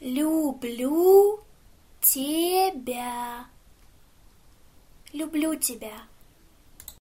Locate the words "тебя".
2.00-3.46, 5.54-6.02